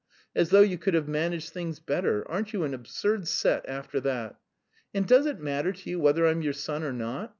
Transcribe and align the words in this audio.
As 0.35 0.49
though 0.49 0.61
you 0.63 0.79
could 0.79 0.95
have 0.95 1.07
managed 1.07 1.49
things 1.53 1.79
better. 1.79 2.27
Aren't 2.27 2.53
you 2.53 2.63
an 2.63 2.73
absurd 2.73 3.27
set, 3.27 3.69
after 3.69 3.99
that? 4.01 4.35
And 4.95 5.07
does 5.07 5.27
it 5.27 5.39
matter 5.39 5.71
to 5.71 5.89
you 5.91 5.99
whether 5.99 6.25
I'm 6.25 6.41
your 6.41 6.53
son 6.53 6.83
or 6.83 6.91
not? 6.91 7.29